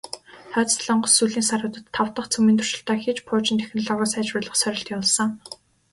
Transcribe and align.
Хойд 0.51 0.69
Солонгос 0.73 1.11
сүүлийн 1.15 1.47
саруудад 1.49 1.85
тав 1.95 2.07
дахь 2.15 2.29
цөмийн 2.33 2.57
туршилтаа 2.59 2.97
хийж, 3.03 3.17
пуужингийн 3.27 3.59
технологио 3.73 4.07
сайжруулах 4.11 4.55
сорилт 4.59 4.91
явуулсан. 4.95 5.29